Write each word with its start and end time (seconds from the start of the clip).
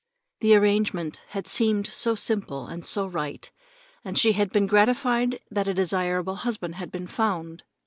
The 0.39 0.55
arrangement 0.55 1.21
had 1.27 1.45
seemed 1.45 1.85
so 1.85 2.15
simple, 2.15 2.65
and 2.65 2.83
so 2.83 3.05
right, 3.05 3.51
and 4.03 4.17
she 4.17 4.31
had 4.31 4.49
been 4.51 4.65
gratified 4.65 5.39
that 5.51 5.67
a 5.67 5.75
desirable 5.75 6.37
husband 6.37 6.73
had 6.73 6.91
been 6.91 7.05
found. 7.05 7.61